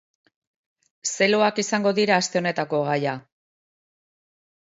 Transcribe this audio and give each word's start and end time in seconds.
Zeloak 1.09 1.61
izango 1.65 1.91
dira 1.99 2.17
aste 2.21 2.41
honetako 2.41 2.79
gaia. 2.87 3.13